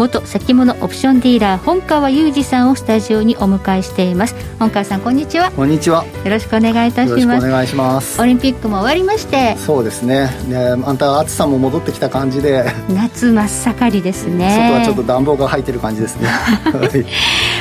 [0.00, 4.34] 元先物オプションディーラー本川裕二さんをスタジオにお迎えしています。
[4.58, 5.52] 本川さんこんにちは。
[5.52, 6.06] こんにちは。
[6.24, 7.46] よろしくお願いいたします。
[7.46, 8.18] お願いします。
[8.18, 9.58] オリンピックも終わりまして。
[9.58, 10.30] そうですね。
[10.48, 12.64] ねあんた暑さも戻ってきた感じで。
[12.88, 14.70] 夏真っ盛りですね。
[14.70, 16.30] 外はちょっと暖房が入ってる感じですね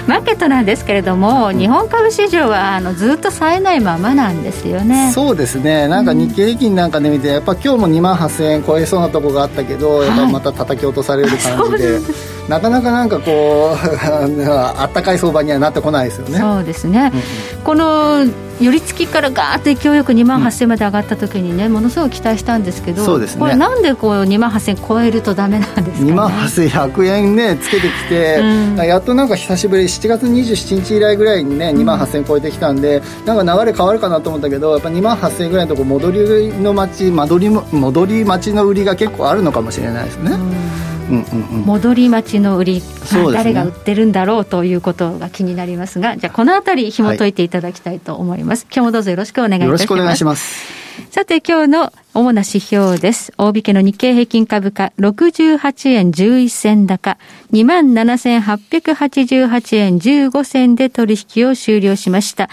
[0.09, 5.11] マーケットなんですけれども、日本株市場はあのずっと冴えないままなんですよね。
[5.13, 5.87] そうですね。
[5.87, 11.99] なんか日経平均なんかで見てやっぱ今日も2万8000円超えそうなとこがあったけど、はい、やっぱまた叩き落とされる感じで
[12.49, 16.39] なかなかなんかこう あったかい相場にはなってこないですよね。
[16.39, 18.25] そうですね、うん、この
[18.59, 42.81] 寄り付きからガーッと勢いよく2万8000まで上がった時にね、ものすごく期待したんですけどそうです、ね、これなんでこう2万8000超えるとダメなんですか、ね、2万8100円ねつけてきて、うん、やっとなんか久しぶり7月27日以来ぐらいにね2万8000超えてきたんで、うん、なんか流れ変わるかなと思ったけどやっぱ2万8000円ぐらいのとこ戻りの街戻り戻り街の売りが結構あるのかもしれないですね、うん戻り待ちの売り、
[43.13, 48.65] まあ、誰が売ってるんだろうということが気になりますが、じゃあこのあたり紐解いていただきたいと思います。
[48.65, 49.71] はい、今日もどうぞよろしくお願いいたします。
[49.71, 50.79] よろしくお願いします。
[51.11, 53.31] さて今日の主な指標です。
[53.37, 57.17] 大引けの日経平均株価68円11銭高、
[57.51, 62.49] 27,888円15銭で取引を終了しました。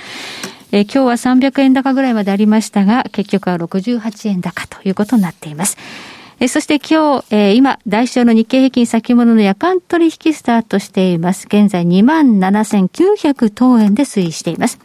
[0.72, 5.76] えー、今日は300円高ぐらいまでありましたが、結局は68円高ということになっています。
[6.48, 11.46] そして今日、えー、今、代償の日経平均先物の夜間取引スタートしています。
[11.46, 14.78] 現在27,900等円で推移しています。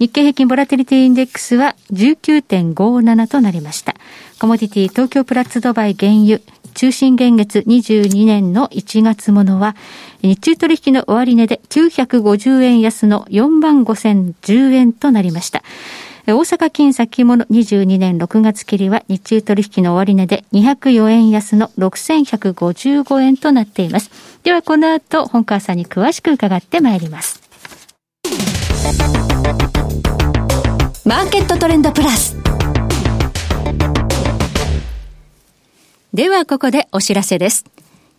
[0.00, 3.94] 日経平均ボラテリティインデックスは19.57となりました。
[4.40, 6.40] コモディティ東京プラッツドバイ原油
[6.74, 9.76] 中心現月22年の1月ものは、
[10.22, 15.62] 日中取引の終値で950円安の45,010円となりました。
[16.28, 24.10] 大阪金先物22年6月切りは日中取引の終値で204円安の6155円となっています。
[24.42, 27.40] ではこの後、本川さんに詳しく伺ってまいります。
[31.06, 32.36] マーケットトレンドプラス。
[36.12, 37.64] ではここでお知らせです。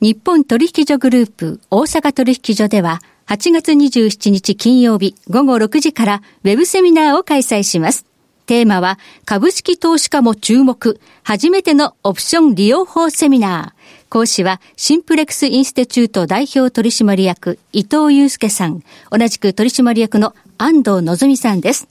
[0.01, 8.07] 日本取引所グループ大阪取引所では8月27日金曜日午後6時からウェブセミナーを開催します。
[8.47, 14.09] テーマは株式投資家も注目初めてのオプション利用法セミナー。
[14.09, 18.81] 講師はシンプレックスインステチュート代表取締役伊藤祐介さん、
[19.11, 21.87] 同じく取締役の安藤のぞみさんです。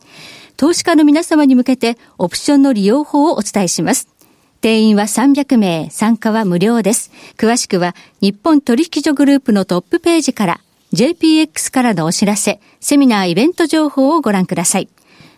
[0.56, 4.08] 投資家の皆様に向けてオプションの利用法をお伝えします。
[4.60, 7.12] 定員は300名、参加は無料です。
[7.36, 10.60] 詳しくは日本取引所グループのトップページから
[10.92, 14.88] JPX からのお知らせ、セミナーイベント情報をご覧ください。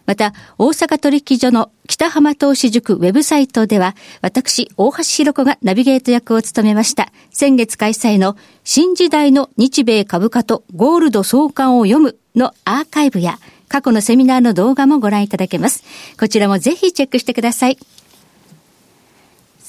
[0.06, 13.38] また、大阪取引所の北浜投資塾ウェブサイトでは、私、大橋弘子がナビゲート役を務めました、先月開催の新時代の日米株価とゴールド相関を読むのアーカイブや、
[13.68, 15.84] 過去のセミナーの動画もご覧いただけます。
[16.18, 17.78] こちらもぜひチェックしてください。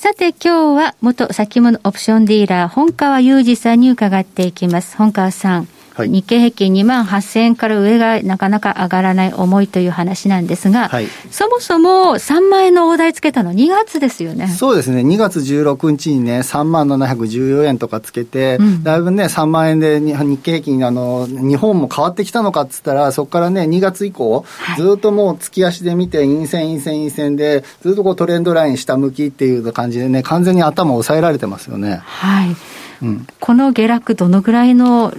[0.01, 4.97] さて今日は元先物オプションディーラー本川裕二さんに伺っていきます。
[4.97, 5.67] 本川さん。
[5.94, 14.47] はい、日経平均2万8000円から上がなかなか上がらない重いという話なんですが、はい、そもそも3万円の大台つけたの2月ですよね。
[14.47, 32.02] そうですね、2月16日にね、3万714円とかつけて、うん、だいぶね、3万円で日経平均あの、日本も変わってきたのかっつったら、そこからね、2月以降、はい、ずっともう月足で見て、陰線、陰線、陰線で、ずっとこうトレンドライン下向きっていう感じでね、完全に頭を抑えられてますよね。
[32.03, 32.56] はい。
[33.02, 35.13] うん、この下落、どのぐらいの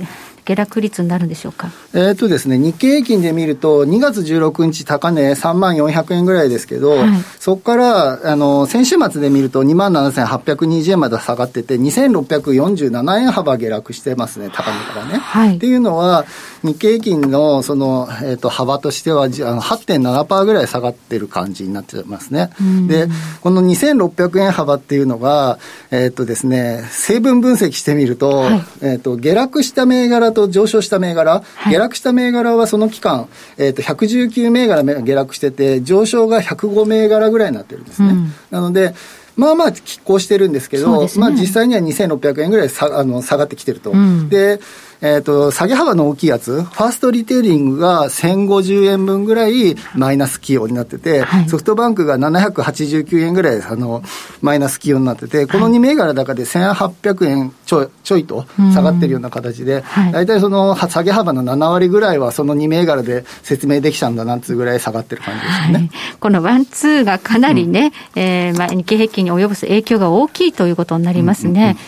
[0.44, 1.70] 下落率になるんでしょうか？
[1.94, 7.09] えっとですね、日経平均で見ると、2月16日高値3万400円ぐらいですけど、はい、
[7.39, 15.18] そこから、あの、先週末で見ると2万7820円まで下がってて、2647円幅下落してますね、高値からね。
[15.18, 16.24] はい、っていうのは、
[16.62, 22.50] 日経平均のその、えー、と幅としてはあの8.7%ぐらい下がってる感じになってますね。
[22.86, 23.09] で、
[23.41, 25.59] この2600円幅っていうのが、
[25.91, 38.08] えっ、ー、とですね、成分分析してみると、はい、えっ、と、下落した銘柄と上昇した銘柄、はい、下落した銘柄はその期間、えっ、ー、と、119銘柄下落してて、上昇が105銘柄ぐらいになってるんですね。
[38.08, 38.94] うん、なので、
[39.36, 43.90] まあまあ拮抗してるんですけど、ね、まあ実際には2600円ぐらいさあの下がってきてると。
[43.90, 44.60] うん、で
[45.03, 54.03] えっ、ー、と、下げ幅の大きいやつ、ファーストリテイリングが1050円分ぐらいマイナス寄与になってて、はい、ソフトバンクが789円ぐらい、あの、
[54.41, 59.83] マイナス寄与になってて、この2銘柄高で1800円ちょちょいと下がってるような形で、
[60.13, 65.75] 大体その下げ幅の7割ぐらいはその2銘柄で説明できちゃうんだなっていうぐらい下がってる感じですよね。
[65.75, 71.60] はい、このワンツーがかなりね、うん、えー、まあ、日経平均に及ぼす影響が大きいということになりますね。
[71.60, 71.78] うんうんうん、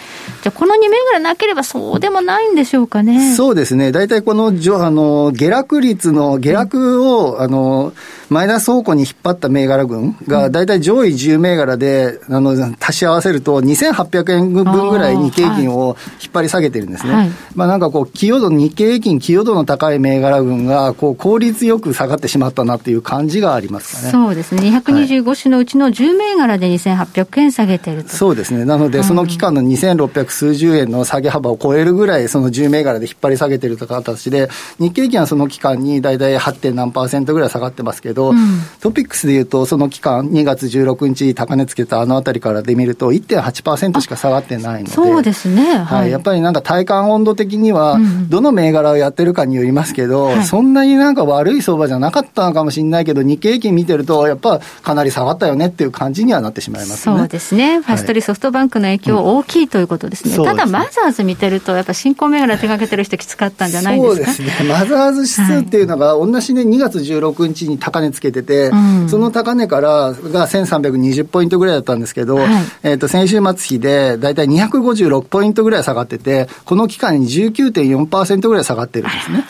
[0.45, 3.35] じゃあこの2銘柄なければそうでもないんでしょうかね。
[3.35, 3.93] そうですね。
[3.93, 7.95] 大体この、あの、下落率の下落を、あの、
[8.29, 17.15] マイナス方向に引っ張った銘柄群が、大体上位10銘柄で、あの、足し合わせると、2800円分ぐらい日経平均を引っ張り下げてるんですね。
[17.15, 24.11] はい、まあなんかこう、寄与度、日経平均寄与度の高い銘柄群が、こう、効率よく下がってしまったなっていう感じがありますかね。
[24.11, 24.69] そうですね。
[24.69, 28.11] 225種のうちの10銘柄で2800円下げてると。
[28.11, 28.67] そうですね。
[28.67, 34.49] なので、その期間の2600数十円の下げ幅を超えるぐらい、その10銘柄で引っ張り下げてるという形で、
[34.79, 36.75] 日経平均はその期間に大体 8.
[36.75, 38.37] 何パーセントぐらい下がってますけど、うん、
[38.81, 45.79] トピックスでいうと、その期間、2月16日高値つけたあのあたりからで見ると、1.8%しか下がってないので、そうですね。
[45.79, 47.99] はい、はい、やっぱりなんか体感温度的には、
[48.29, 57.19] どの銘柄をやってるかによりますけど、そんなになんか悪い相場じゃなかったのかもしれないけど、日経平均見てると、やっぱかなり下がったよねっていう感じにはなってしまいますね。
[57.19, 57.81] そうですね。
[57.81, 60.24] ファストリソフトバンクの影響大きいということですね。
[60.25, 64.33] うん、ただ、マザーズ見てると、やっぱ新興銘柄手掛けてる人きつかったんじゃないですか？
[64.33, 64.69] そうですね。
[64.69, 72.49] マザーズ指数っていうのが、同じね、2月16日に高値つけてて、うん、その高値からが1320ポイントぐらいだったんですけど、はい、
[72.83, 79.45] えっ、と、先週末比で、だいたい256ポイントぐらい下がってて、この期間に19.4%ぐらい下がってるんですね。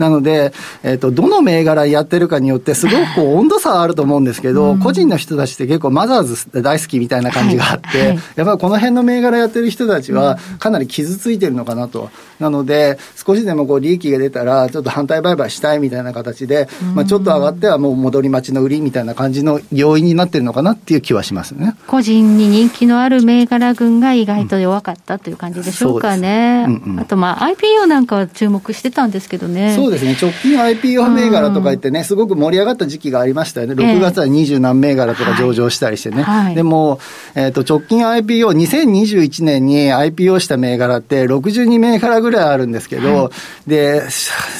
[0.00, 12.10] なので、えっ、ー、と、どの銘柄やってるかによって、すごくこう温度差はあると思うんですけど、うん、個人の人たちって結構マザーズ大好きみたいな感じがあって、はいはい、やっぱりこの辺の銘柄やってる人たちは、かなり傷ついてるのかなと。
[12.38, 21.76] なので、少しでもこう利益が出たら、ちょっと反対売買したいみたいな形で、まあ、ちょっと上がってはもう戻り待ちの売りみたいな感じの要因になってるのかなっていう気はしますね。
[21.86, 26.64] 個人に人気のある銘柄群が意外と弱かったという感じでしょうかね。
[26.66, 29.74] うんうんうん、あと、まあ、IPO なんかは注目してたんですけどね。
[29.90, 30.16] そうですね。
[30.20, 33.74] 直近 IPO 銘柄とか言ってね、すごく盛り上がった時期がありましたよね。
[33.74, 36.22] 6月は二十何銘柄とか上場したりしてね。
[36.22, 37.00] はい、でも、
[37.34, 43.30] えっ、ー、と、直近 IPO、2021年に IPO した銘柄って62銘柄ぐらいあるんですけど、は
[43.66, 44.02] い、で、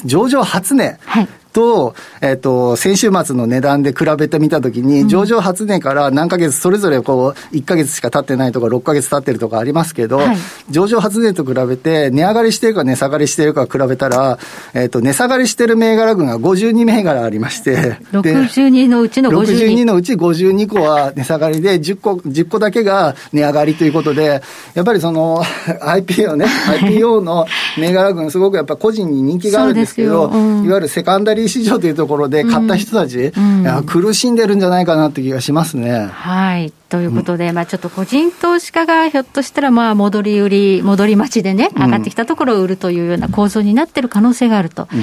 [0.05, 10.37] 上場初値、はいと、えっ、ー、と、先週末の値段で比べてみたときに、上場初年から何ヶ月、それぞれこう、1ヶ月しか経ってないとか、6ヶ月経ってるとかありますけど、はい、
[10.71, 14.39] 上場初年と比べて、値上がりしてるか値下がりしてるか比べたら、
[14.75, 19.71] えっ、ー、と、値下がりしてる銘柄群が52銘柄ありまして、 62のうちの52。
[19.71, 24.43] 62のうち52個は値下がりで、10個、10個だけが値上がりということで、
[24.75, 25.43] やっぱりその、
[25.81, 26.47] IPO ね、
[26.81, 27.47] IPO の
[27.79, 33.67] 銘柄群、すごくやっぱ個人に人気があるんですけど、うん、いわゆるセカンダリーリー市場というところで買った人たち、うん。
[33.67, 36.07] うん、苦しんでるんじゃないかなって気がしますね。
[36.07, 36.73] はい。
[36.89, 44.89] ということで、まあ、ちょっと個人投資家がひょっとしたら、まあ、戻り売り、戻り待ちでね、上がってきたところを売るというような構造になってる可能性があると。
[44.93, 45.01] まあ、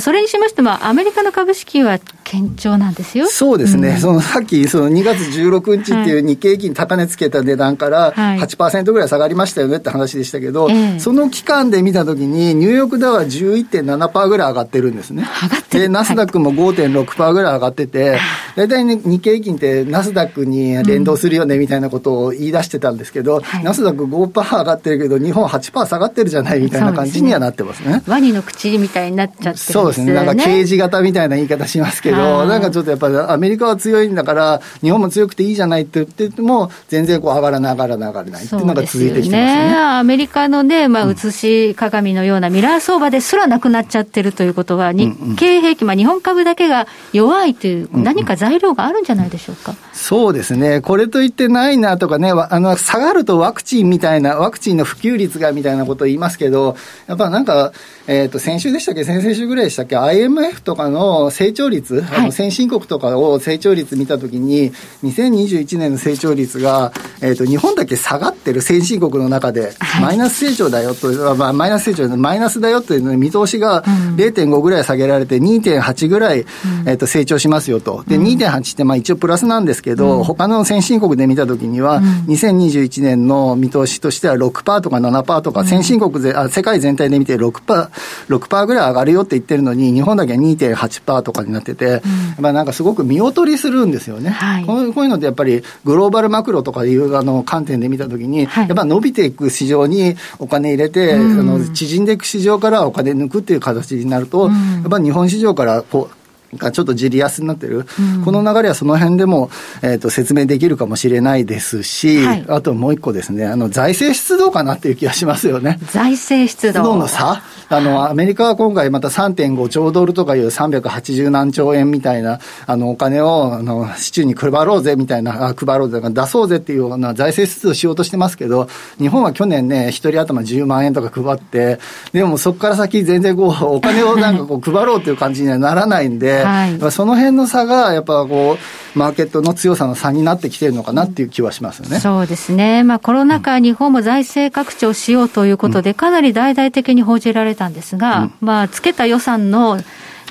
[0.00, 3.26] それにしましても、アメリカの株式は堅調なんですよ。
[3.28, 15.24] そうですね、うん、そのさっき、その2月16日っていう日経平均高値つけた値段から8%ぐらい下がりましたよねって話でしたけど、はい、その期間で見たときに、ニューヨークダウは11.7%ぐらい上がってるんですね。
[15.42, 18.18] 上がってで、ナスダックも5.6%ぐらい上がってて、
[18.56, 27.86] 大体、ね、日経平均ってナスダックに連動するよねみたいなことを言い出してたんですけど、はい、ナスダック5%上がってるけど、日本8%下がってるじゃないみたいな感じにはなってますね。
[27.86, 28.02] すね。
[28.06, 30.14] ワニの口みたいになっちゃってるそうですね。
[30.14, 39.70] なんか刑事型みたいな言い方しますけど、なんかちょっとやっぱりアメリカは強いんだから、日本も強くていいじゃないって言ってても、全然こう上がらない上がらない上がらないっていうのが続いてきてますね。
[39.70, 49.04] ねアメリカのね、まあ、映し鏡のようなミラー相場ですらなくなっちゃってるということは、日経平均、まあ、日本株だけが弱いという、何か材料があるん。
[49.06, 49.74] じゃないでしょうか。
[49.92, 50.80] そうですね。
[50.80, 56.76] これといってないなとかね、あの、下がるとワクチンみたいな、ワクチンの普及率がみたいなことを言いますけど、
[57.06, 57.46] やっぱなん。
[57.46, 57.72] か、
[58.08, 64.72] えっ、ー、と、先週でしたっけ、先々週ぐらいでしたっけ、IMF とかの成長率、はい、あの先進国とかを成長率見たときに、
[65.02, 73.82] 2021年の成長率が、えっ、ー、と、日本だけ下がってる先進国の中で、マイナス成長だよと、まあ、マイナス成長マイナスだよというの見通しが
[74.16, 76.46] 0.5ぐらい下げられて、2.8ぐらい、
[76.86, 78.04] えっ、と、成長しますよと。
[78.06, 87.95] で、2.8ってまあ一応プラスなんですけど、他の先進国で見たときには、2021年の見通しとしては6%とか7%とか、先進国で、あ世界全体で見て6%、
[88.28, 92.02] 6%ぐらい上がるよって言ってるのに、日本だけ2.8%とかになってて、
[92.38, 94.30] うん、まあなんかすごく見劣りするんですよね。
[94.30, 106.25] はい、こういうのってやっぱりグローバルマクロとかいうあの観点で見たときに、はい、やっぱ伸びていく市場にお金入れて、うん、あの縮んでいく市場からお金抜くっていう形になると、うん、やっぱ日本市場からこう、
[106.56, 109.50] がちょっとじり安になってる、うん、この流れはその辺でも、
[109.82, 115.78] えーと、説明できるかもしれないですし、はい、あともう一個ですね、あの財政出動かなっていう気がしますよね。
[115.92, 116.96] 財政出動。
[116.96, 117.42] の差？
[117.68, 131.80] あの、アメリカは今回また3.5兆ドルとかいう380何兆円みたいな、あの、お金を、あの、市中に配ろうぜみたいな、あ配ろうぜ、出そうぜっていうような財政出動しようとしてますけど、日本は去年ね、一人頭10万円とか配って、
[132.12, 138.58] でもそこから先全然こう、お金をなんかこう配ろうっていう感じにはならないんで、はい、その辺の差が、やっぱこ
[138.94, 142.00] う、マーケットの強さの差になってきてるのかなっていう気はしますよね。
[142.00, 142.82] そうですね。
[142.82, 149.78] まあコロナ禍、日本も財政拡張しようということで、かなり大々的に報じられたんですが、うん、まあ、つけた予算の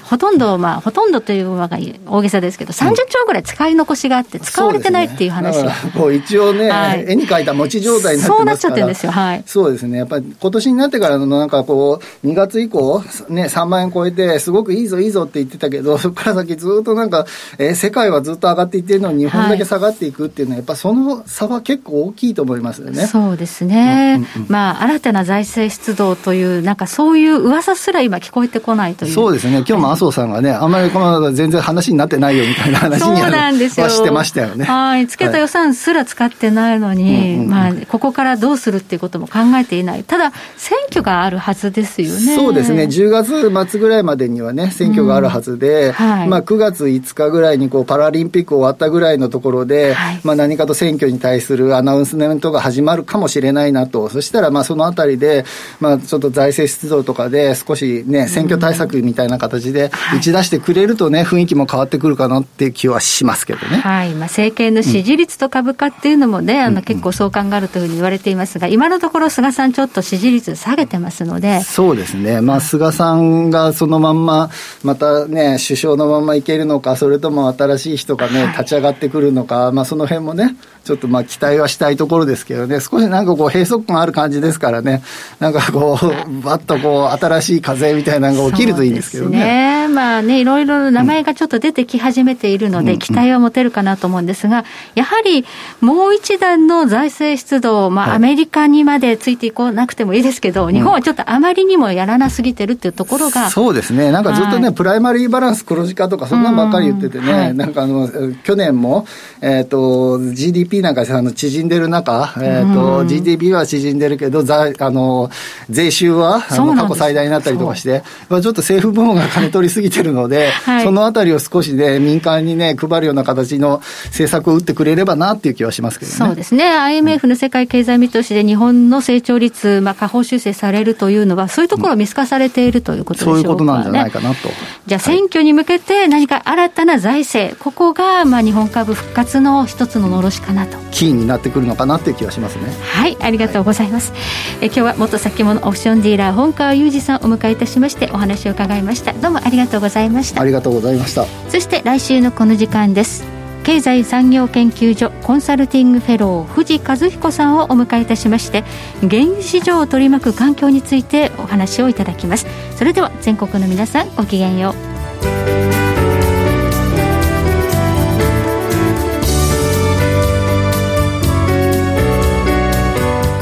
[0.05, 17.25] ほとんど、まあ、ほとんどというのが大げさですけど、30兆ぐらい使い残しがあって、使われてないっていう話、ね、もう一応ね、はい、絵に描いた持ち状態になってそうなっちゃってるんですよ、はい、そうですね、やっぱり今年になってからのなんかこう、2月以降、ね、3万円超えて、すごくいいぞ、いいぞって言ってたけど、 そこから先、ずっとなんか、
[17.57, 23.07] えー、世界はずっと上がっていってるのに、日本だけ下がっていくっていうのは、やっぱその差は結構大きいと思いますよね。
[23.07, 29.11] そうですね、うんうん、まあ、新たな財政出動という、なんかそういう噂すら今、聞こえてこないという。
[29.11, 34.65] そうですね、今日も麻生さんがね、あんまりこの全然話になってないよみたいな話にはしてましたよね。
[34.65, 40.03] はい、つけた予算すら使ってないのに、まあ、ここからどうするっていうことも考えていない。
[40.03, 42.35] ただ、選挙があるはずですよね。
[42.35, 45.91] そうですね、10月末ぐらいまでにはね、選挙があるはずで、うん。
[45.93, 55.45] はい、まあ、9月5日ぐらいにこうパラリンピック終わったぐらいのところで、はい、まあ、何かと選挙に対するアナウンスメントが始まるかもしれないなと、そしたらまあそのあたりで、
[55.79, 63.77] まあ、ちょっと財政出動とかで、少しね、選挙対策みたいな形で打ち出してくれるとね、雰囲囲気も変わってくるかなっていう気はしますけどね。
[63.77, 64.09] はい。
[64.09, 71.61] まあ、政権の支持率と株価っていうのもね、うん、あの、結構相関があるというふうに言われていますが、今のところ菅さんちょっと支持率下げてますので。
[71.61, 72.41] そうですね。
[72.41, 74.49] まあ、菅さんがそのまんま、
[74.83, 85.01] またね、首相のままいけるのか、それとも新しい人がね、立ち上がってくるのか、まあ、その辺もね、ちょっとまあ期待はしたいところですけどね、少しなんかこう閉塞感ある感じですからね、
[85.39, 89.39] なんかこう、 ばっとこう、新しい風みたいなのが起きるといいんですけどね。
[89.39, 89.87] ね。
[89.87, 94.63] まあね、いろいろ名前がちょっと出てき始めているので、期待は持てるかなと思うんですが、
[94.93, 95.45] やはり
[95.81, 103.49] もう一段の財政出動、まあ、アメリカにまでついていこなくてもいいですけど、日本はちょっとあまりにもやらなすぎてるっていうところが。
[103.49, 108.09] そうですね、なんかずっとね、プライマリーバランス黒字化とか、そんなんばっかり言っててね、なんかあの、
[108.43, 109.07] 去年も、
[109.41, 115.29] えっ、と、GDP なんかあの縮んでる中、えーと、GDP は縮んでるけど、ざあの
[115.69, 126.17] 税収はあの過去最大になったりとかして、まあ、ちょっと政府部門が金取りすぎてるので、はい、そのあたりを少しね、民間にね、配るような形の政策を打ってくれればなっていう気はしますけどね。
[126.17, 134.49] そうですね、IMF の世界経済見通しで日本の成長率、まあ、下方修正されるというのは、そういうところを見透かされているということでしょうか、ね、そういうことなんじゃないかなと。
[134.85, 140.77] じゃあ、選挙に向けて何か新たな財政、ここがまあ日本株復活の一つののろしかなと。
[140.91, 142.73] キーになってくるのかなっていう気がしますね。
[142.81, 144.21] はいありがとうございます、はい、
[144.61, 149.13] え今日は元先物オプションディーラー本川裕二さんをお迎えいたしましてお話を伺いました。
[149.13, 150.41] どうもありがとうございました。
[150.41, 151.25] ありがとうございました。
[151.49, 153.35] そして来週のこの時間です。
[153.65, 158.63] 経済産業研究所コンサルティングフェロー藤和彦さんをお迎えいたしまして
[159.01, 162.45] 原油市場を取り巻く環境についてお話をいただきます。
[162.77, 164.94] それでは全国の皆さんごきげんよう